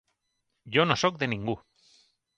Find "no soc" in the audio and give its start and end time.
0.87-1.19